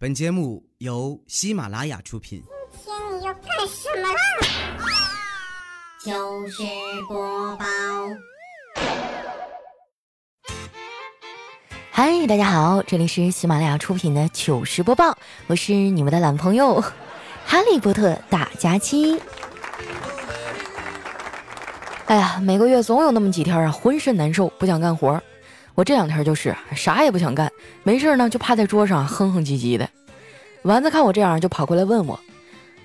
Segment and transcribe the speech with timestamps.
[0.00, 2.40] 本节目由喜马拉雅出品。
[2.84, 4.20] 今天你要干什么啦？
[6.04, 6.62] 糗事
[7.08, 7.64] 播报。
[11.90, 16.80] 嗨，大家好，这里是喜马拉雅出品的糗事播报，我是你们的懒朋友
[17.44, 19.20] 哈利波特大假期。
[22.06, 25.20] 哎呀，每个月总有那么几天啊，浑身难受，不想干活。
[25.78, 27.52] 我这两天就是啥也不想干，
[27.84, 29.88] 没事呢就趴在桌上哼哼唧唧的。
[30.62, 32.18] 丸子看我这样，就跑过来问我：“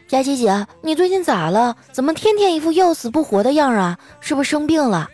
[0.07, 1.75] 佳琪姐，你最近咋了？
[1.91, 3.97] 怎么天天一副要死不活的样啊？
[4.19, 5.09] 是不是生病了？”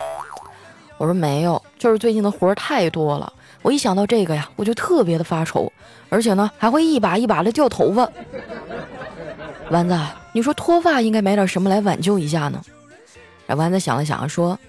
[0.99, 3.31] 我说：“没有，就是最近的活太多了。
[3.61, 5.71] 我一想到这个呀，我就特别的发愁，
[6.09, 8.11] 而且呢还会一把一把的掉头发。”
[9.71, 9.97] 丸子，
[10.33, 12.61] 你说脱发应该买点什么来挽救一下呢？
[13.47, 14.59] 丸子想了想说。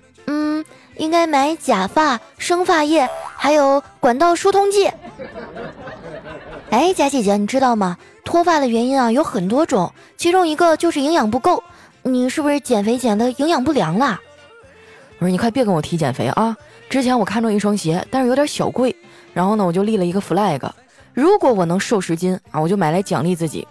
[1.01, 4.87] 应该买假发、生发液，还有管道疏通剂。
[6.69, 7.97] 哎，佳姐姐，你知道吗？
[8.23, 11.65] 脱发的原因啊有很多种，其中一个就是营养不够。
[12.03, 14.21] 你是不是减肥减的营养不良了？
[15.19, 16.55] 我说你快别跟我提减肥啊！
[16.91, 18.95] 之前我看中一双鞋，但是有点小贵，
[19.33, 20.61] 然后呢我就立了一个 flag，
[21.15, 23.67] 如果我能瘦十斤啊，我就买来奖励自己。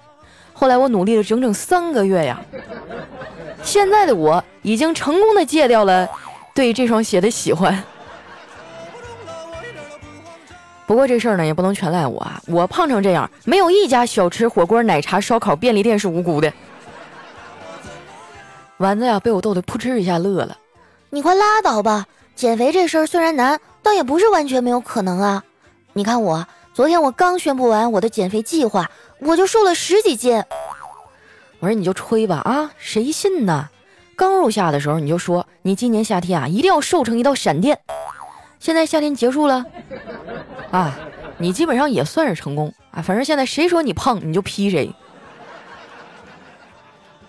[0.51, 2.41] 后来我努力了整整三个月呀，
[3.61, 6.09] 现在的我已经成功的戒掉了。
[6.59, 7.81] 对这双鞋的喜欢，
[10.85, 12.41] 不过这事儿呢也不能全赖我啊！
[12.47, 16.51] 我胖成这样，没有一家小吃、火锅、奶茶、烧烤、便利店是无辜的。
[18.75, 20.57] 丸子呀，被我逗得扑哧一下乐了。
[21.09, 22.05] 你快拉倒吧！
[22.35, 25.41] 减肥这事儿虽然难，倒也不是完全没有可能啊！
[25.93, 30.43] 你看我，昨天我刚宣布完我的减肥计划，我就瘦了十几斤。
[31.59, 33.69] 我说你就吹吧啊，谁信呢？
[34.19, 37.79] 刚入夏的时候，你就说你今年夏天啊一定要瘦成一道闪电。
[38.59, 39.65] 现在夏天结束了，
[40.71, 40.93] 啊，
[41.37, 43.01] 你基本上也算是成功啊。
[43.01, 44.93] 反正现在谁说你胖，你就劈谁。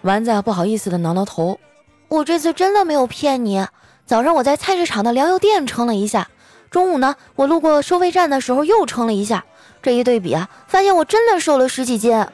[0.00, 1.60] 丸子不好意思的挠挠头，
[2.08, 3.64] 我这次真的没有骗你。
[4.04, 6.28] 早上我在菜市场的粮油店称了一下，
[6.72, 9.44] 中午呢我路过收费站的时候又称了一下，
[9.80, 12.26] 这一对比啊，发现我真的瘦了十几斤。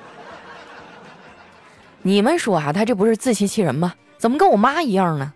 [2.01, 3.93] 你们说啊，他这不是自欺欺人吗？
[4.19, 5.33] 怎么跟我妈一样呢？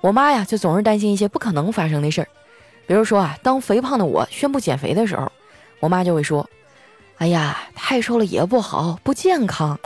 [0.00, 2.28] 我妈呀，就总是担心一些不可能发生的事儿，
[2.86, 5.30] 比如说啊，当肥胖的我宣布减肥的时候，
[5.78, 6.48] 我妈就会说
[7.18, 9.78] ：“哎呀，太瘦了也不好，不健康。”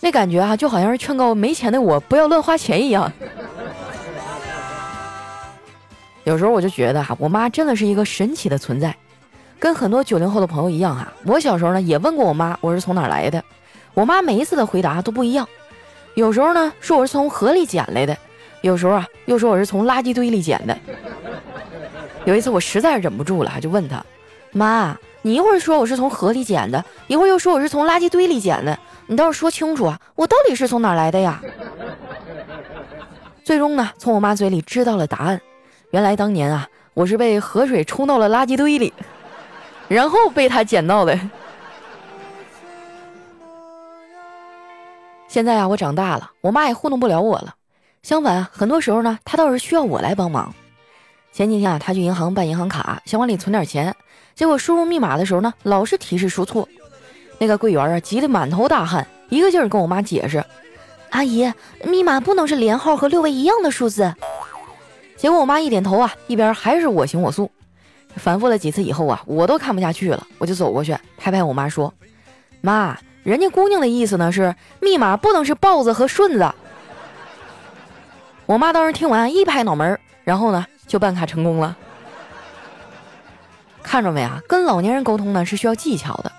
[0.00, 3.10] 那感觉啊，就好像是劝告没钱的我不要乱花钱一样。
[6.24, 8.94] 有时候我就觉得哈，我妈真的是一个神奇的存在，
[9.58, 11.12] 跟很多九零后的朋友一样哈。
[11.24, 13.42] 我小时候呢也问过我妈我是从哪来的，
[13.94, 15.48] 我妈每一次的回答都不一样。
[16.14, 18.14] 有时候呢，说我是从河里捡来的；
[18.62, 20.78] 有时候啊，又说我是从垃圾堆里捡的。
[22.24, 24.02] 有一次我实在忍不住了，就问他
[24.52, 31.42] ：“妈，你一会儿说我是从河里捡的，一会儿又说我是从垃圾堆里捡的，你倒是说清楚啊，我到底是从哪儿来的呀？”
[33.42, 35.40] 最终呢，从我妈嘴里知道了答案，
[35.90, 38.92] 原来当年啊，我是被河水冲到了垃圾堆里，
[39.88, 41.18] 然后被他捡到的。
[45.34, 47.56] 现在啊，我长大了，我妈也糊弄不了我了。
[48.04, 50.54] 相反，很多时候呢，她倒是需要我来帮忙。
[51.32, 53.92] 前几天啊，她去银行办银行卡，想往里存点钱，
[54.36, 56.68] 结果输入密码的时候呢，老是提示输错。
[57.38, 60.44] 那个柜员啊，急得满头大汗，一个劲儿跟我妈解释
[61.10, 61.52] ：“阿姨，
[61.82, 64.14] 密码不能是连号和六位一样的数字。”
[65.18, 67.50] 结果我妈一点头啊，一边还是我行我素。
[68.14, 71.92] 反复了几次以后啊，我都看不下去了，我就走过去拍拍我妈说
[72.62, 76.54] ：“妈。”人家姑娘的意思呢是密码不能是豹子和顺子。
[78.44, 81.74] 我妈当时听完一拍脑门，然后呢就办卡成功了。
[83.82, 84.40] 看着没啊？
[84.46, 86.30] 跟老年人沟通呢是需要技巧的，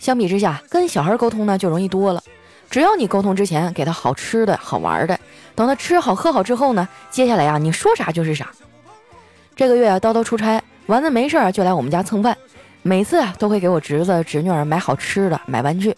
[0.00, 2.20] 相比之下跟小孩沟通呢就容易多了。
[2.68, 5.16] 只要你沟通之前给他好吃的好玩的，
[5.54, 8.50] 等他吃好喝好之后呢，接下来啊你说啥就是啥。
[9.54, 12.36] 这个月啊叨叨出差，丸子没事儿就来我们家蹭饭，
[12.82, 15.94] 每次啊都会给我侄子侄女儿买好吃的买玩具。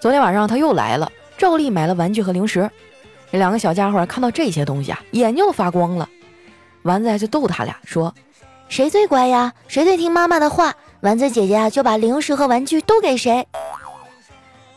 [0.00, 2.70] 昨天晚上他又来了，照例买了玩具和零食。
[3.32, 6.08] 这两个小家伙看到这些东西啊，眼睛都发光了。
[6.82, 8.14] 丸子就逗他俩说
[8.68, 9.52] ：“谁最乖呀？
[9.66, 13.46] 谁最听妈妈的话，丸子姐姐啊就把零食和玩具都给谁。”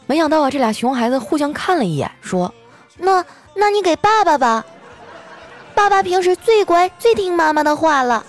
[0.07, 2.51] 没想到啊，这俩熊孩子互相看了一眼，说
[2.97, 3.23] ：“那
[3.55, 4.65] 那你给爸爸吧，
[5.75, 8.25] 爸爸平时最乖最听妈妈的话了。”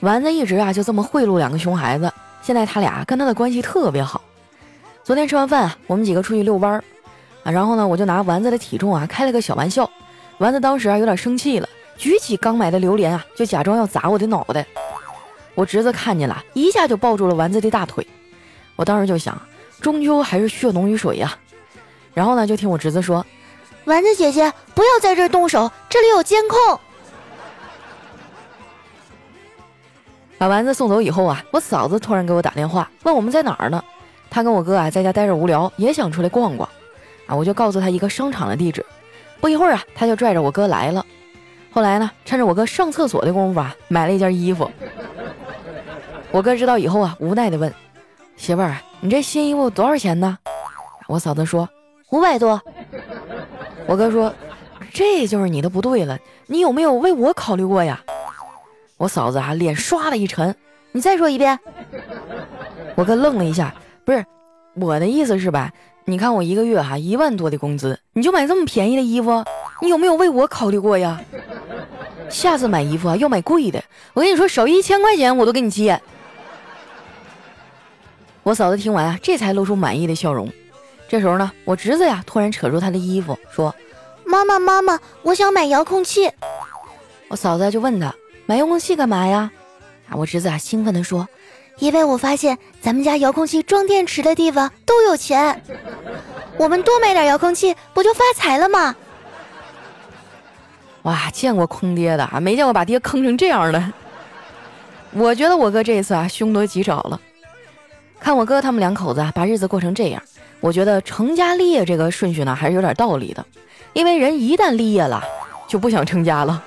[0.00, 2.12] 丸子一直啊就这么贿赂两个熊孩子。
[2.46, 4.22] 现在他俩跟他的关系特别好。
[5.02, 6.84] 昨天吃完饭，我们几个出去遛弯儿
[7.42, 9.90] 啊，然后呢，我就拿丸子的体重啊开了个小玩笑。
[10.38, 14.64] 丸子当时啊有点生气了，举起刚买的榴莲啊，就假装要砸我的脑袋。
[15.56, 18.06] 我侄子看见了，一下就抱住了丸子的大腿。
[18.76, 19.36] 我当时就想，
[19.80, 21.36] 终究还是血浓于水呀。
[22.14, 23.26] 然后呢，就听我侄子说
[23.86, 26.78] ：“丸子姐姐，不要在这儿动手，这里有监控。”
[30.38, 33.82] 把丸子送走以后啊，我嫂子突然给我打电话，问我们在哪儿呢？
[34.28, 36.68] 她跟我哥啊在家待着无聊，也想出来逛逛。
[37.26, 38.84] 啊，我就告诉她一个商场的地址。
[39.40, 41.04] 不一会儿啊，她就拽着我哥来了。
[41.70, 44.70] 后来呢，趁着我哥上厕所的功夫啊，买了一件衣服。
[46.30, 47.72] 我哥知道以后啊，无奈的问
[48.36, 50.36] 媳妇儿：“你这新衣服多少钱呢？”
[51.08, 51.66] 我嫂子说
[52.10, 52.60] ：“五百多。”
[53.86, 54.34] 我哥说
[54.92, 58.02] ：“这就是你的不对了，你有没有为我考虑过呀？”
[58.96, 60.54] 我嫂子啊，脸唰的一沉，
[60.92, 61.58] 你再说一遍。
[62.94, 64.24] 我哥愣了一下，不是
[64.74, 65.70] 我的意思是吧？
[66.06, 69.44] 你看我一个月哈一万多的工资，你就买这么便宜的衣服，
[69.82, 71.20] 你有没有为我考虑过呀？
[72.30, 73.82] 下次买衣服啊要买贵的，
[74.14, 76.00] 我跟你说少一千块钱我都给你接。
[78.42, 80.50] 我嫂子听完啊，这才露出满意的笑容。
[81.08, 83.74] 这时候呢，我侄子呀突然扯住他的衣服说
[84.24, 86.30] ：“妈妈妈妈，我想买遥控器。”
[87.28, 88.14] 我嫂子就问他。
[88.46, 89.50] 买遥控器干嘛呀？
[90.08, 91.28] 啊，我侄子啊兴奋地说
[91.78, 95.60] ：“因为我发现咱们家遥控器装电池的地方都有钱，
[96.56, 98.94] 我们多买点遥控器不就发财了吗？”
[101.02, 103.92] 哇，见过坑爹的啊，没见过把爹坑成这样的。
[105.10, 107.20] 我觉得我哥这一次啊凶多吉少了。
[108.20, 110.22] 看我哥他们两口子啊把日子过成这样，
[110.60, 113.44] 我觉得成家立业这个顺序呢还是有点道理的，
[113.92, 115.20] 因为人一旦立业了，
[115.66, 116.62] 就不想成家了。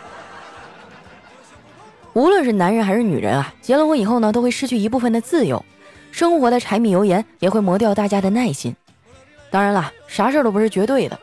[2.13, 5.63] 无论是男人还是女人啊，结了婚以后呢，都会失去一部分的自由，
[6.11, 8.75] 生活的柴米油盐也会磨掉大家的耐心。
[9.51, 11.19] 当然了，啥事儿都不是绝对的。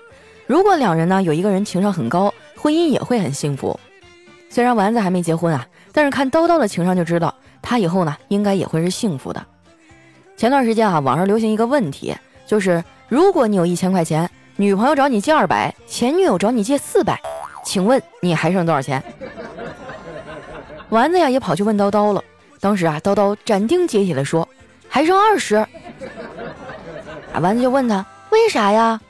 [0.46, 3.78] 如果两人呢有一个人情商很高，婚姻也会很幸福。
[4.48, 9.44] 虽然丸子还没结婚啊，但是看叨叨的情商就知道，他以后呢应该也会是幸福的。
[10.36, 12.14] 前段时间啊，网上流行一个问题，
[12.46, 17.20] 就是如果你有一千块钱，女朋友找你借二百，前女友找你借四百，
[17.64, 19.02] 请问你还剩多少钱？
[20.90, 22.22] 丸子呀也跑去问叨叨了，
[22.60, 24.48] 当时啊叨叨斩钉截铁地说
[24.88, 25.56] ：“还剩二十。
[27.34, 29.00] ”啊，丸子就问他为啥呀？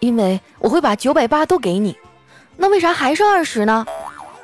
[0.00, 1.96] 因为我会把九百八都给你。
[2.56, 3.84] 那为啥还剩二十呢？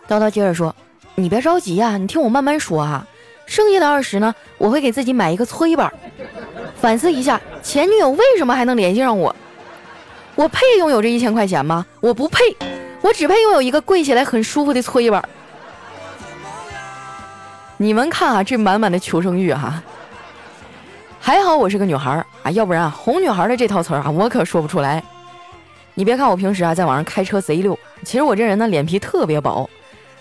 [0.06, 0.74] 叨叨接着说
[1.16, 3.06] ：“你别着急呀，你听我慢慢说啊。
[3.46, 5.90] 剩下的二十呢，我会给自己买一个搓衣板，
[6.80, 9.34] 反思一下前女友为什么还能联系上我。
[10.34, 11.86] 我配拥有这一千块钱吗？
[12.00, 12.38] 我不配，
[13.00, 15.26] 我只配拥有一个跪起来很舒服的搓衣板。”
[17.82, 19.82] 你们看啊，这满满的求生欲哈！
[21.18, 25.02] 还好我是个女孩啊，要不然啊，哄女孩的这套词儿啊，我可说不出来。
[25.94, 29.68] 你别看我平时啊，在网上开车贼溜，其实我这人呢，脸皮特别薄，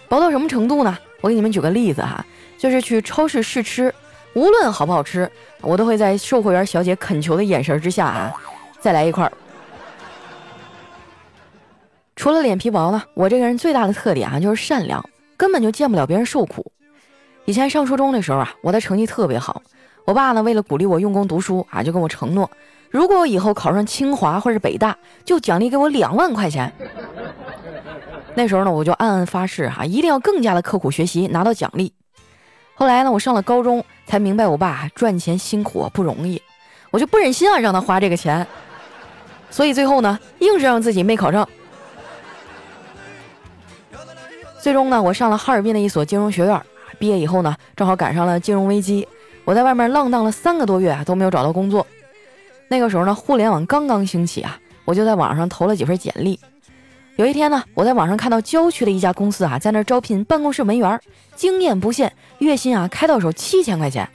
[0.10, 0.98] 薄到什么程度呢？
[1.22, 2.26] 我给你们举个例子哈，
[2.58, 3.94] 就是去超市试吃，
[4.34, 5.32] 无论好不好吃，
[5.62, 8.34] 我都会在售货员小姐恳求的眼神之下啊，
[8.80, 9.32] 再来一块儿。
[12.16, 15.08] 除了脸皮薄呢，我这个人最大的特点啊，就是善良，
[15.38, 16.66] 根本就见不了别人受苦。
[17.46, 19.62] 以前上初中的时候啊，我的成绩特别好。
[20.06, 22.50] 我爸呢，为了鼓励我用功读书啊，就跟我承诺，
[22.90, 26.72] 如果我以后考上清华或者北大，就奖励给我两万块钱。
[28.34, 31.94] 那时候呢，我就暗暗发誓哈，一定要更加的刻苦学习，拿到奖励。
[32.74, 36.42] 后来呢，我上了高中，才明白我爸赚钱辛苦不容易，
[36.90, 38.46] 我就不忍心啊让他花这个钱，
[39.50, 41.48] 所以最后呢，硬是让自己没考上。
[44.60, 46.62] 最终呢，我上了哈尔滨的一所金融学院。
[47.02, 49.08] 毕业以后呢，正好赶上了金融危机，
[49.44, 51.86] 我在外面浪荡了三个多月啊，都没有找到工作。
[52.68, 56.40] 那个时候呢，互联网刚刚兴起啊，我就在网上投了几份简历。
[57.16, 61.02] 有一天呢，我在网上看到郊区的一家公司啊，在那招聘办公室文员，
[61.36, 64.08] 经验不限，月薪啊开到手七千块钱。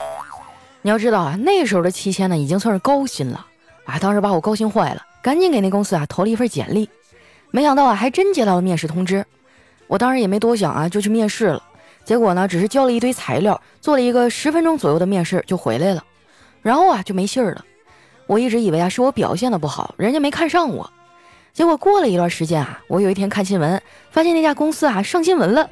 [0.81, 3.45] 你要知道啊，那时候的七千呢，已经算是高薪了
[3.83, 3.99] 啊。
[3.99, 6.89] 当时把我高兴坏了，赶紧给那公司啊投了一份简历。
[7.51, 9.25] 没想到啊，还真接到了面试通知。
[9.87, 11.61] 我当时也没多想啊，就去面试了。
[12.07, 16.01] 结果呢，只是交了一堆材料，做了一个十分钟左右的面试就回来了，
[16.61, 17.65] 然后啊就没信儿了。
[18.27, 20.89] 我一直以为啊是我表现的不好，人家没看上我。
[21.51, 25.69] 结果过了一段时间啊，我有一天看新闻，发现那家公司啊上新闻了，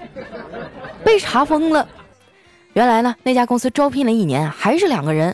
[1.06, 1.88] 被查封了。
[2.74, 5.34] 原来呢，那家公司招聘了一年还是两个人，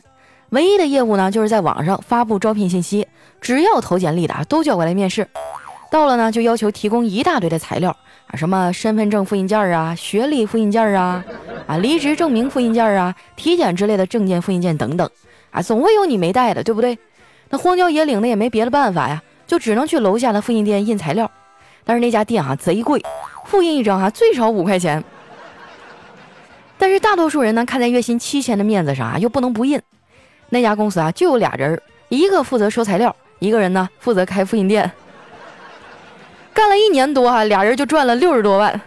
[0.49, 3.07] 唯一的业务呢就是在网上发布招聘信息，
[3.41, 5.27] 只要投简历的啊都叫过来面试，
[5.89, 7.97] 到了呢就要求提供一大堆的材料。
[8.35, 11.23] 什么身份证复印件啊，学历复印件啊，
[11.67, 15.09] 啊，离职证明复印件啊，体检之类的证件复印件等等，
[15.51, 16.97] 啊，总会有你没带的，对不对？
[17.49, 21.29] 那荒郊野岭的也没别的办法呀，就只能去楼下的复印店印材料。
[21.83, 23.03] 但是那家店啊贼贵，
[23.45, 25.03] 复印一张啊最少五块钱。
[26.77, 29.79] 但是大多数人呢，看在月薪七千的面子上啊，又不能不印。
[30.49, 34.89] 那家公司啊，就有俩人，一个负责收材料，一个人呢负责开复印店。
[36.53, 38.79] 干了一年多哈，俩人就赚了六十多万。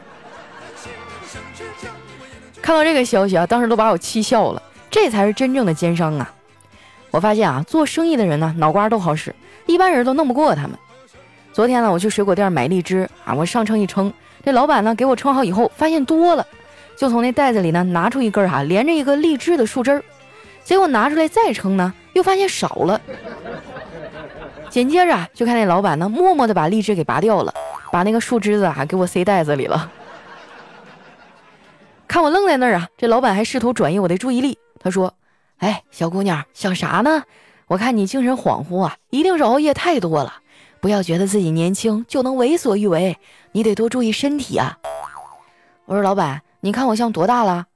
[2.62, 4.62] 看到这个消息啊，当时都把我气笑了。
[4.90, 6.33] 这才是真正的奸商啊！
[7.11, 9.35] 我发现啊，做生意的人呢，脑瓜都好使，
[9.66, 10.73] 一般人都弄不过他们。
[11.52, 14.12] 昨天呢，我去水果店买荔枝啊，我上称一称，
[14.44, 16.47] 这老板呢给我称好以后，发现多了，
[16.97, 20.04] 就从那袋子里呢拿出一根哈，连着一个荔枝的树枝儿。
[20.62, 23.00] 结果拿出来再称呢，又发现少了。
[24.75, 27.54] 紧接着就看那老板呢，默默的把荔枝给拔掉了，
[27.93, 29.88] 把那个树枝子啊给我塞袋子里了。
[32.09, 34.59] 看我愣在那儿啊，这老板还试图转移我的注意力。
[34.81, 35.14] 他说
[35.59, 37.23] ：“哎，小姑娘，想啥呢？
[37.69, 40.40] 我看你精神恍惚啊，一定是熬夜太多了。
[40.81, 43.16] 不要觉得自己年轻就能为所欲为，
[43.52, 44.76] 你得多注意身体啊。”
[45.87, 47.66] 我说：“老板，你看我像多大了？”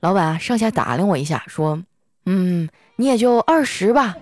[0.00, 1.82] 老板，上下打量我一下，说
[2.26, 4.14] ：“嗯，你也就二十吧。”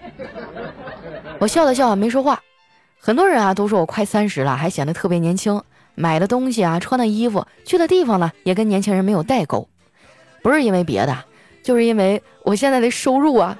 [1.38, 2.42] 我笑了笑，没说话。
[2.98, 5.60] 很多人啊都说我快三十了，还显得特别年轻。
[5.94, 9.68] 买的东西啊，穿的衣服，去的地方呢，也跟年轻人没有代沟。
[10.42, 11.16] 不是因为别的。
[11.62, 13.56] 就是因为我现在的收入啊，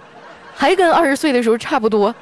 [0.55, 2.15] 还跟二十岁的时候差不多。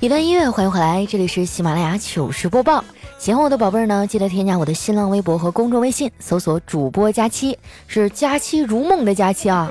[0.00, 2.84] 一段音乐，欢迎回来，这里是喜马拉雅糗事播报。
[3.18, 9.68] 喜欢我的宝贝儿呢，记得添加我的新浪微博和公众微信，搜索主播佳期，是佳期如梦的佳期啊。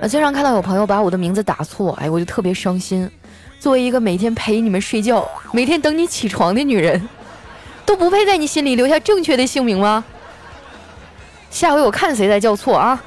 [0.00, 3.08] 呃，经常看到有朋友把我的名字打错，哎，我就特别伤心。
[3.60, 7.08] 作为一个每天陪你们睡觉、每天等你起床的女人，
[7.86, 10.04] 都不配在你心里留下正确的姓名吗？
[11.48, 13.00] 下回我看谁再叫错啊！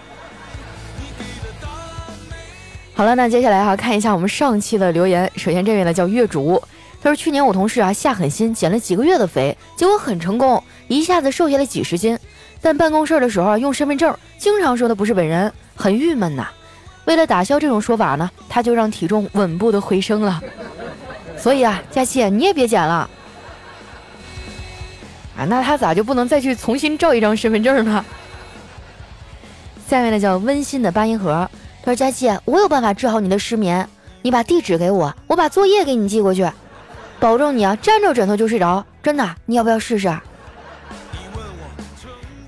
[2.93, 5.31] 好了，那接下来哈，看一下我们上期的留言。
[5.35, 6.61] 首先这位呢叫月主。
[7.03, 12.15] 他说：“去年我同事啊下狠心减了几个月的肥，结果很成功，一下子瘦下来几十斤。
[12.61, 16.47] 但办公室的时候用身份证，经常说的不是本人，很郁闷呐。
[17.05, 20.39] 为了打消这种说法呢，他就让体重稳步的回升了。
[21.35, 23.09] 所以啊，佳琪你也别减了
[25.35, 25.45] 啊。
[25.47, 28.05] 那他咋就不能再去重新照一张身份证呢？
[29.87, 31.49] 下面呢叫温馨的八音盒。
[31.83, 33.87] 他说：佳琪，我有办法治好你的失眠，
[34.21, 36.49] 你把地址给我，我把作业给你寄过去。”
[37.19, 40.11] 保证你啊，沾着枕头就睡着，真的，你要不要试试？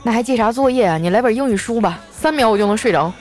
[0.02, 0.98] 那还记啥作业啊？
[0.98, 3.14] 你来本英语书吧，三秒我就能睡着。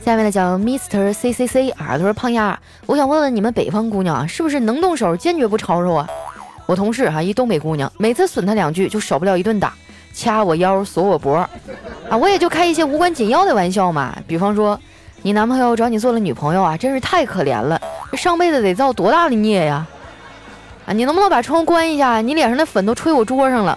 [0.00, 6.08] 下面的叫 Mr C C C 啊，他说胖丫，我想问问你们北方姑娘啊，是不是能动手，坚决不吵吵啊？
[6.66, 9.74] 我同事哈，一东北姑娘，每次损她两句就少不了一顿打，
[10.12, 11.36] 掐我腰，锁我脖，
[12.08, 14.78] 啊，我也就开一些无关紧要的玩笑嘛，比方说。
[15.22, 17.78] 你男朋友找你做了女朋友啊，真是太可怜了！
[18.12, 19.84] 这上辈子得造多大的孽呀！
[20.86, 22.20] 啊，你能不能把窗户关一下？
[22.20, 23.76] 你脸上的粉都吹我桌上了。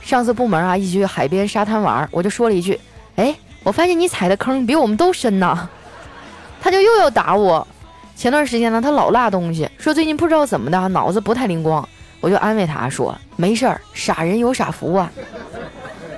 [0.00, 2.80] 上次部门啊一起去海边沙滩玩，我就说了一句
[3.16, 5.68] ：“哎，我发现你踩的坑比我们都深呐。”
[6.62, 7.66] 他就又要打我。
[8.14, 11.86] 前段时间呢，他老落东西，说最近不知道怎么的，脑子不太灵光。
[12.20, 15.10] 我就安慰他说：“没事儿，傻人有傻福啊。”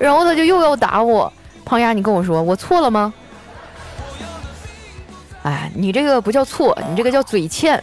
[0.00, 1.32] 然后他就又要打我。
[1.64, 3.14] 胖丫，你跟我说，我错了吗？
[5.44, 7.78] 哎，你这个不叫错，你这个叫嘴欠。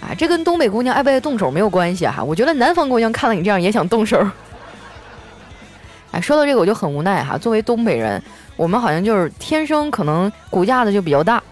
[0.00, 2.22] 啊，这跟东北姑娘爱不爱动手没有关系哈。
[2.22, 4.22] 我觉得南方姑娘看了你这样也想动手。
[6.12, 7.36] 哎，说到这个我就很无奈哈。
[7.38, 8.22] 作为东北人，
[8.56, 11.42] 我们好像就是天生可能骨架子就比较大。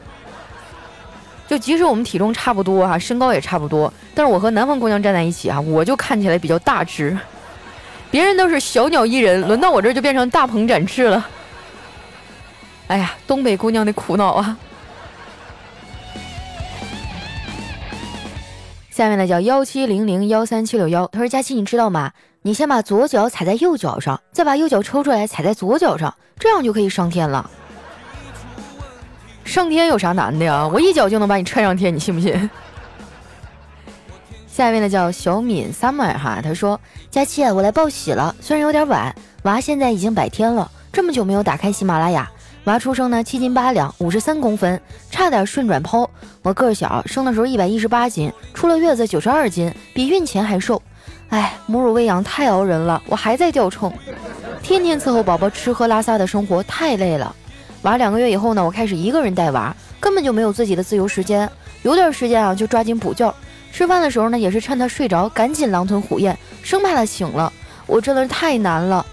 [1.47, 7.17] 就即使我们体重差不多哈，身高也差不多，但是我和南方姑娘站在一起啊，我就看起来比较大只。
[8.11, 11.27] 别人都是小鸟依人，轮到我这就变成大鹏展翅了。
[12.87, 14.57] 哎呀，东北姑娘的苦恼啊！
[18.91, 22.13] 下面呢叫幺七零零幺三七六幺，他说：“佳琪，你知道吗？
[22.43, 27.51] 你先把左脚踩在右脚上，再把右脚抽出来踩在左脚上，这样就可以上天了。
[29.45, 30.67] 上天有啥难的呀？
[30.67, 32.51] 我一脚就能把你踹上天，你信不信？”
[34.51, 42.31] 下一位呢叫小敏 summer 哈，他说：“佳期，我来报喜了，虽然有点晚，娃现在已经百天了，这么久没有打开喜马拉雅。”
[42.65, 46.09] 娃出生呢，七斤八两，五十三公分，差点顺转剖。
[46.41, 50.81] 我个儿小，生的时候一百一十八斤，出了月子九十二斤，比孕前还瘦。
[51.29, 53.93] 哎，母乳喂养太熬人了，我还在掉秤，
[54.63, 57.35] 天天伺候宝宝吃喝拉撒的生活太累了。
[57.85, 61.49] 娃两个月以后呢，我开始一个人带娃，根本就没有自己的自由时间，
[61.83, 63.33] 有点时间啊就抓紧补觉，
[63.73, 67.53] 吃饭的时候呢，也是趁他睡着，赶紧狼吞虎咽，生怕他醒了。
[67.87, 69.05] 我真的是太难了。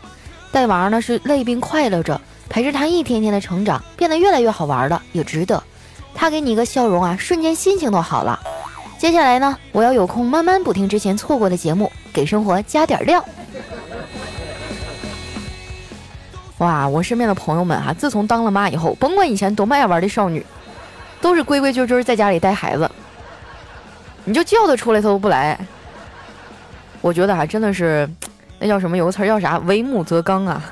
[0.54, 5.62] 带娃呢是累并快乐着，陪着他一天天的成长，变得越来越好玩了，也值得。
[6.16, 8.40] 他给你一个笑容啊，瞬间心情都好了。
[8.98, 13.24] 接下来呢，我要有空慢慢补听之前错过的节目，给生活加点料。
[16.62, 20.46] 哇，我身边的朋友们哈，自从当了妈以后，甭管以前多么爱玩的少女，
[21.20, 22.90] 都是规规矩矩在家里带孩子。
[24.26, 25.60] 你就叫他出来，他都不来。
[27.02, 28.08] 我觉得哈，真的是，
[28.60, 28.96] 那叫什么？
[28.96, 29.58] 有个词儿叫啥？
[29.66, 30.64] 为母则刚啊。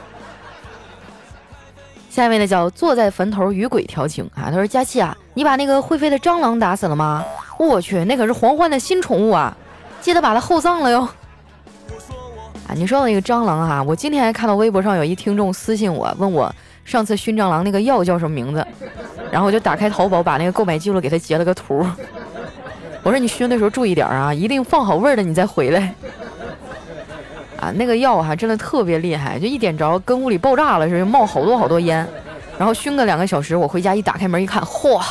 [2.11, 4.45] 下一位呢，叫坐在坟头与鬼调情啊。
[4.45, 7.25] 他说：“佳琪啊，你把那个会飞的蟑螂打死了吗？
[7.57, 9.57] 我去，那可是黄欢的新宠物啊，
[10.01, 11.09] 记得把它厚葬了哟。”
[12.69, 16.53] 啊，你说的那个蟑螂哈，我今天还看到微博上有一听众私信我，问我
[16.85, 18.63] 上次熏蟑螂那个药叫什么名字，
[19.31, 21.83] 然后我就打开淘宝，把那个购买记录给他截了个图。
[23.01, 25.95] 我说你熏的时候注意点啊，一定放好味儿的你再回来。
[27.59, 32.07] 啊，那个药哈真的特别厉害，就一点着跟屋里爆炸了似的，冒好多好多烟，
[32.59, 35.03] 然后熏个两个小时，我回家一打开门一看，嚯，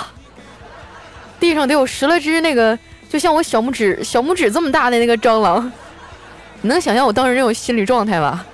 [1.41, 5.73] 地上得有十来只那个，就像我小拇指小拇指这么大的那个蟑螂。
[6.61, 8.45] 你能想象我当时那种心理状态吗？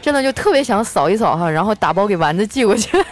[0.00, 2.90] 真的就特别想扫一扫哈，然后打包给丸子寄过去。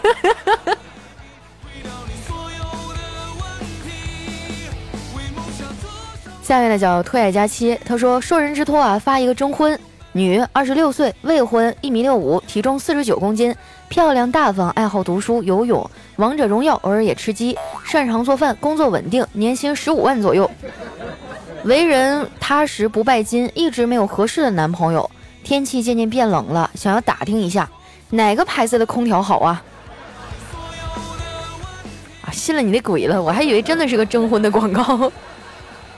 [6.43, 9.79] 下面呢叫推爱佳期，他说受人之托啊，发一个征婚，
[10.11, 13.55] 女，二十六岁，未婚，一米六五，体重四十九公斤，
[13.87, 20.51] 漂亮大方，爱好读书、游泳、王者荣耀，偶尔也吃鸡，擅长做饭，工作稳定，年薪十五万左右。
[21.63, 25.09] 为人踏实不拜金，一直没有合适的男朋友。
[25.43, 27.69] 天气渐渐变冷了，想要打听一下
[28.09, 29.63] 哪个牌子的空调好啊？
[32.21, 35.11] 啊，信了你的鬼了，我还以为真的是个征婚的广告。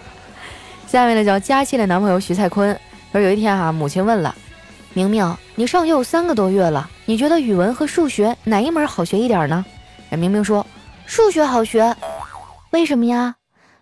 [0.87, 2.79] 下面呢叫佳期的男朋友徐蔡坤，
[3.11, 4.33] 说有一天哈，母亲问了
[4.93, 9.65] 明明，你上学有三个多月了，你觉得语文和数学哪一门好学一点呢？
[10.11, 10.65] 明明说
[11.05, 11.95] 数学好学，
[12.71, 13.35] 为什么呀？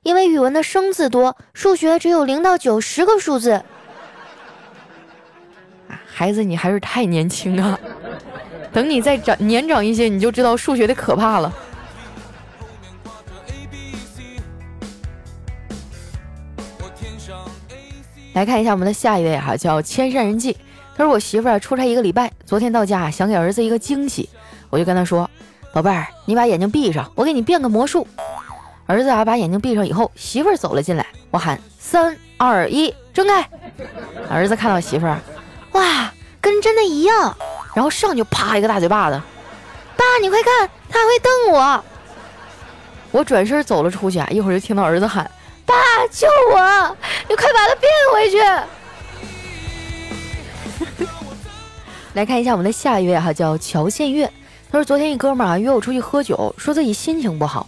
[0.04, 3.64] 因为语文的生字多，数学只有零到九十个数字。
[6.06, 7.80] 孩子，你还是太年轻啊！
[8.72, 11.52] 等你再长年长一些，你就知道数学的可怕了。
[18.34, 20.58] 来看一下我们的下一位哈，叫千山人迹。
[20.98, 24.30] 他说我媳妇儿出差一个礼拜，昨天到家想给儿子一个惊喜，
[24.70, 25.30] 我就跟他说
[25.72, 28.06] ：“宝贝儿，你把眼睛闭上，我给你变个魔术。”
[28.86, 31.06] 儿子啊，把眼睛闭上以后，媳妇儿走了进来。
[31.32, 33.50] 我喊三二一，睁开。
[34.30, 35.20] 儿子看到媳妇儿，
[35.72, 37.36] 哇，跟真的一样。
[37.74, 39.22] 然后上去啪一个大嘴巴子。
[39.96, 41.84] 爸，你快看，他还会瞪我。
[43.12, 45.30] 我转身走了出去啊，一会儿就听到儿子喊
[45.66, 45.76] ：“爸，
[46.12, 46.98] 救我！
[47.30, 48.38] 你快把他变回去。
[52.14, 54.30] ”来看一下我们的下一位哈，叫乔献月。
[54.72, 57.68] 他说昨天一哥们儿啊约我出去喝酒，说自己心情不好。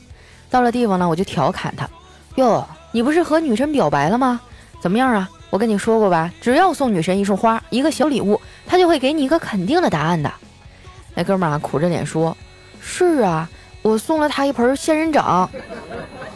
[0.50, 1.90] 到了地方呢，我就调侃他
[2.36, 4.40] ：“哟，你不是和女神表白了吗？
[4.82, 5.30] 怎么样啊？
[5.50, 10.32] 我跟你说过吧，只要送女神一束花，一个小礼物，她就会给你一个肯定的答案的。”
[11.16, 12.36] 那哥们儿，苦着脸说
[12.82, 13.50] ：“是啊，
[13.82, 15.50] 我送了她一盆仙人掌，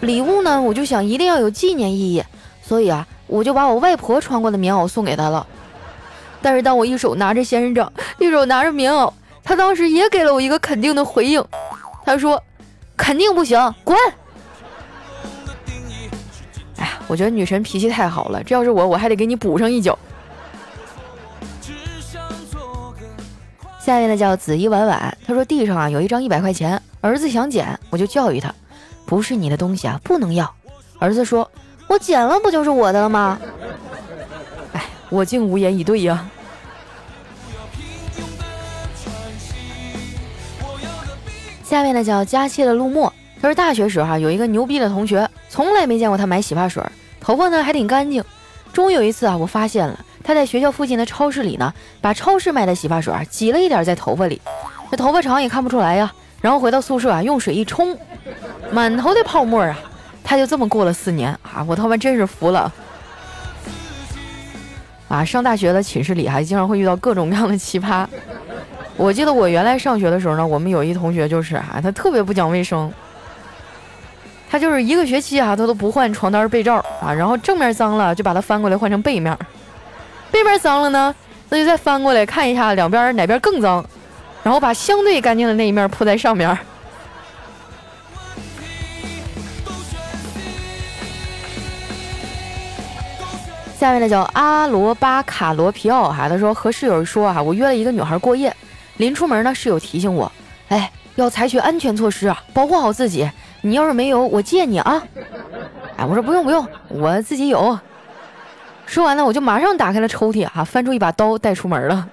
[0.02, 2.24] 礼物呢，我就想一定要有纪念意义，
[2.62, 5.46] 所以啊，我就把我外婆穿过的棉袄送给她了。
[6.42, 9.12] 但是当我一手拿着仙人掌，一手拿着棉袄，
[9.44, 11.44] 她当时也给了我一个肯定的回应，
[12.06, 12.42] 她说。”
[13.00, 13.98] 肯定不行，滚！
[16.76, 19.98] 哎呀，我觉得女神脾气太好了，这要是我，我还得给你补上一脚。
[23.80, 28.54] 下面呢叫紫衣婉婉，他说地上啊有一张一百块钱，儿子想捡，我就教育他，
[29.06, 30.54] 不是你的东西啊，不能要。
[31.00, 31.50] 儿子说，
[31.88, 33.40] 我捡了不就是我的了吗？
[34.74, 36.30] 哎，我竟无言以对呀。
[41.70, 46.84] 下面呢叫佳期的陆墨，他说大学时候有一个牛逼的同学，从来没见过他买洗发水，
[47.22, 48.24] 头发呢还挺干净。
[48.74, 54.42] 终于有一次啊，我发现了他在学校附近的超市里呢，把超市卖的洗发水挤了一点在头发里，
[54.90, 56.12] 这头发长也看不出来呀。
[56.42, 57.96] 然后回到宿舍啊，用水一冲，
[58.72, 59.80] 满头的泡沫啊。
[60.24, 62.74] 他就这么过了四年啊，我他妈真是服了。
[65.08, 68.08] 啊，上大学的寝室里还经常会遇到各种各样的奇葩。
[69.00, 72.92] 我记得我原来上学的时候呢，我们有一同学就是啊，他特别不讲卫生，
[74.50, 79.36] 他就是一个学期啊，他都不换床单被罩啊，然后正面脏了就把它翻过来换成背面，
[80.30, 81.16] 背面脏了呢，
[81.48, 83.84] 那就再翻过来看一下两边哪边更脏，
[84.44, 86.56] 然后把相对干净的那一面铺在上面。
[93.80, 98.54] 下面的叫阿罗巴卡罗皮奥哈，他说和室友说啊，我约了一个女孩过夜，
[99.00, 100.30] 临出门呢，室友提醒我，
[100.68, 103.30] 哎，要采取安全措施啊，保护好自己。
[103.62, 105.02] 你要是没有，我借你啊。
[105.96, 107.80] 哎，我说不用不用，我自己有。
[108.86, 112.10] 说完了，我就马上打开了抽屉哈，翻出一把刀带出门了。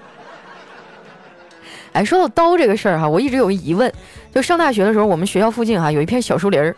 [1.92, 3.92] 哎，说到刀这个事儿哈，我一直有疑问，
[4.32, 6.76] 就上大学的时候，我们学校附近哈有一片小树林儿。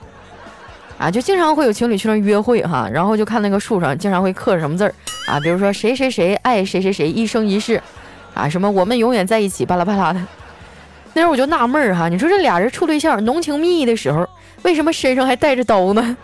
[0.96, 4.94] 啊，就经常会有情侣去那约会哈，然后就看那个树上经常会刻什么字儿
[5.28, 7.80] 啊，比如说谁谁谁爱谁谁谁一生一世，
[8.38, 10.20] 啊，什么我们永远在一起巴拉巴拉的。
[11.12, 14.24] 那时候我就纳闷儿哈，你说这俩人处对象浓情蜜意的时候，
[14.62, 16.16] 为什么身上还带着刀呢？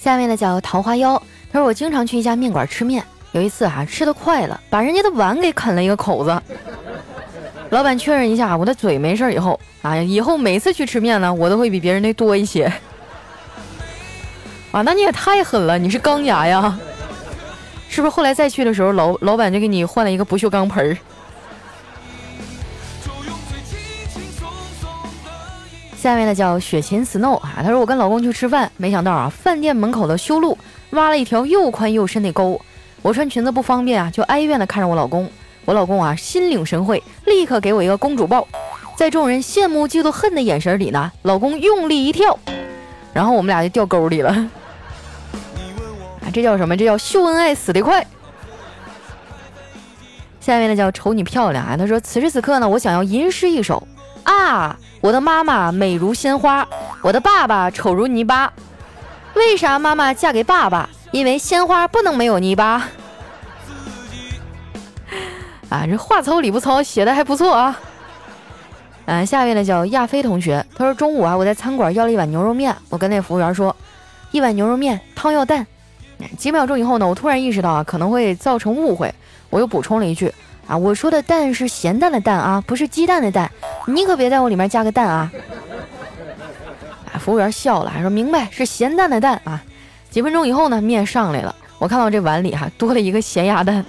[0.00, 6.42] 下面的叫桃花妖，他说我经常去一家面馆吃面，有一次哈吃的快了，把人家的碗给啃了一个口子。
[7.68, 12.72] 老板确认一下我的嘴没事以后，哎呀，以后每次去吃面呢，我都会比别人的多一些。
[14.76, 16.78] 啊，那你也太狠了，你是钢牙呀？
[17.88, 20.98] 是不是后来再去的时候，老老板就给你换了一个不锈钢盆儿？
[25.96, 30.58] 下面呢叫雪琴 Snow 啊，他说我跟老公去吃饭，没想到啊，饭店门口的修路
[30.90, 32.60] 挖了一条又宽又深的沟，
[33.00, 35.26] 我穿裙子不方便啊，就哀怨的看着我老公。
[35.64, 38.46] 我老公啊，心领神会，立刻给我一个公主抱，
[38.94, 42.38] 在众人羡慕、嫉妒、恨的眼神里呢，老公用力一跳，
[43.14, 44.50] 然后我们俩就掉沟里了。
[46.32, 46.76] 这叫什么？
[46.76, 48.06] 这叫秀恩爱死得快。
[50.40, 53.86] 下面呢叫瞅你漂亮啊，他说此时此刻呢，我想要吟诗一首
[54.22, 56.66] 啊，我的妈妈美如鲜花，
[57.02, 58.52] 我的爸爸丑如泥巴。
[59.34, 60.88] 为啥妈妈嫁给爸爸？
[61.10, 62.88] 因为鲜花不能没有泥巴。
[65.68, 67.80] 啊，这话糙理不糙，写的还不错啊。
[69.06, 73.74] 嗯，下面的叫亚飞同学，他说中午啊，我在餐馆要了一碗牛肉面，我跟那服务员说，
[74.30, 75.66] 一碗牛肉面，汤要淡。
[76.38, 79.14] 几秒钟以后呢，我突然意识到啊，可能会造成误会，
[79.50, 80.32] 我又补充了一句，
[80.66, 83.50] 啊，我说的蛋是咸蛋的蛋啊，不是鸡蛋的蛋，
[83.86, 85.30] 你可别在我里面加个蛋啊。
[87.12, 89.62] 啊，服务员笑了，还说明白是咸蛋的蛋啊。
[90.10, 93.84] 几分钟以后呢，面上来了，我看到这碗里哈多了一个咸鸭蛋。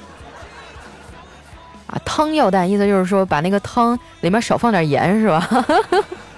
[1.87, 5.65] 啊，汤要淡，意思就是说把那个汤里面少放点盐，是吧？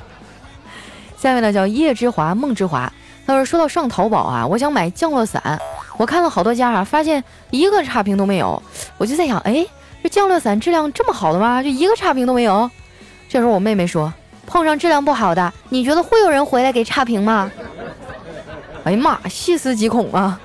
[1.17, 2.93] 下面呢叫叶之华梦之华，
[3.25, 5.59] 他说说到上淘宝啊，我想买降落伞，
[5.99, 8.63] 我看了好多家啊，发现一个差评都没有，
[8.97, 9.65] 我就在想，哎，
[10.01, 11.61] 这降落伞质量这么好的吗？
[11.61, 12.71] 就一个差评都没有？
[13.27, 14.13] 这时候我妹妹说，
[14.47, 17.51] 碰上质量不好的，你觉得会有人回来给差评吗？
[18.85, 20.39] 哎呀妈，细思极恐啊！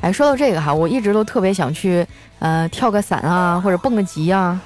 [0.00, 2.04] 哎，说到这个哈，我一直都特别想去。
[2.40, 4.60] 呃，跳个伞啊，或者蹦个极啊，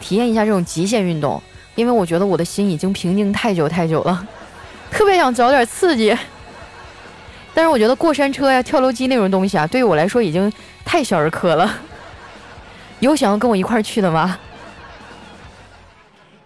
[0.00, 1.40] 体验一下这种极限运动。
[1.76, 4.26] 因为我觉得我的心已经平静太久太久了，
[4.90, 6.16] 特别想找点刺激。
[7.58, 10.52] 但是我觉得过山车呀、跳楼机那种东西啊，对于我来说已经
[10.84, 11.68] 太小儿科了。
[13.00, 14.38] 有想要跟我一块儿去的吗？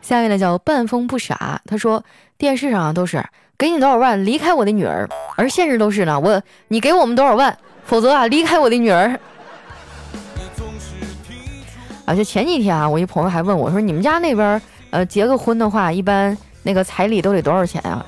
[0.00, 2.02] 下面呢叫半疯不傻，他说
[2.38, 3.22] 电视上啊都是
[3.58, 9.20] 给你多少万离开我的女儿，而现实都是呢，我你给我们多少万，否则啊离开我的女儿。
[12.06, 18.02] 啊， 就前几天啊，我一朋友还问我说：“你们家那边呃结个婚的话，一般那个彩礼都得多少钱啊？”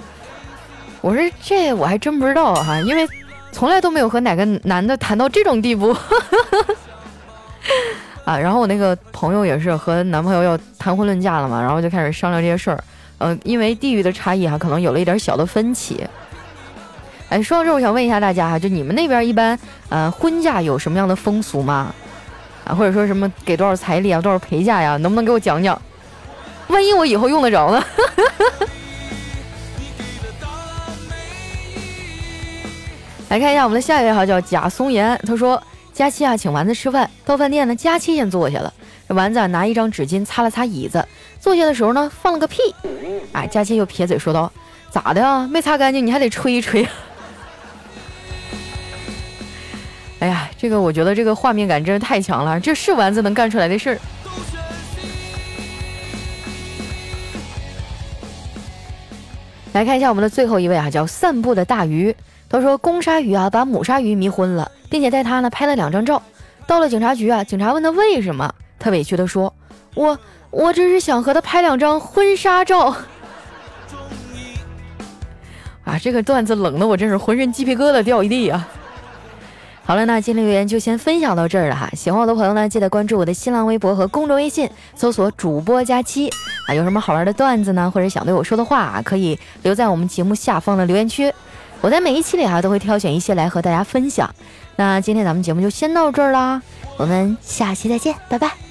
[1.04, 3.06] 我说：“这我还真不知道哈，因为
[3.52, 5.94] 从来都没有和哪个男的谈到这种地步。
[8.24, 12.82] ”啊，然后我那个朋友也是和男朋友要谈婚论嫁了嘛，然后就开始商量这些事儿。
[13.18, 16.02] 呃，因为地域的差异哈，可能有了一点小的分歧。
[17.28, 19.58] 哎，说到这，我想问一下大家哈，就你们那边一般
[19.90, 21.94] 呃婚嫁有什么样的风俗吗？
[22.64, 24.96] 啊，或者说什么给多少彩礼啊，多少陪嫁呀？
[24.96, 25.78] 能不能给我讲讲？
[26.68, 27.84] 万一我以后用得着呢？
[33.34, 35.20] 来看一下我们的下一位哈，叫贾松岩。
[35.26, 35.60] 他说
[35.92, 37.10] ：“佳期啊，请丸子吃饭。
[37.26, 38.72] 到饭店呢，佳期先坐下了。
[39.08, 41.04] 这丸子啊拿一张纸巾擦了擦椅子，
[41.40, 42.60] 坐下的时候呢，放了个屁。
[43.32, 44.52] 哎，佳期又撇嘴说道：
[44.88, 45.48] 咋的啊？
[45.50, 46.86] 没擦干净，你还得吹一吹。
[50.20, 53.98] ”哎呀，这个我觉得这个画面感真是太强了，这是丸子能干出来的事儿。
[59.72, 62.14] 来看一下我们的最后一位啊，叫散步的大鱼。
[62.48, 66.22] 他说公鲨鱼啊把母鲨鱼迷昏了，并且带他呢拍了两张照。
[66.66, 69.52] 到了警察局啊，警察问他为什么，他委屈的说
[69.94, 70.18] ：“我
[70.50, 72.94] 我只是想和他拍两张婚纱照。
[75.84, 78.66] ”啊，这个段子冷的我真是浑身鸡皮疙瘩掉一地啊！
[79.84, 81.90] 好了，那今天留言就先分享到这儿了哈。
[81.94, 86.30] 喜欢我的朋友呢，记得关注我的新浪微博和公众微信，搜索“主播佳期”
[86.66, 86.72] 啊。
[86.72, 91.30] 有什么好玩的段子呢，或者想对我说的话啊，可以留在我们节目下方的留言区。
[91.84, 94.34] 我在每一期里啊都会挑选一些来和大家分享。
[94.76, 96.62] 那今天咱们节目就先到这儿啦，
[96.96, 98.63] 我们下期再见，拜拜。